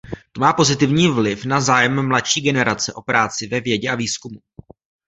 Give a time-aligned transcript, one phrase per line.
[0.31, 4.39] To má pozitivní vliv na zájem mladší generace o práci ve vědě a výzkumu.